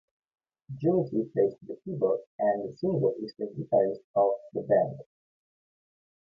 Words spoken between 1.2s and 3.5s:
plays the keyboard and Shingo is the